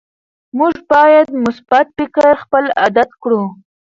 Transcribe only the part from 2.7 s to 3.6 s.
عادت کړو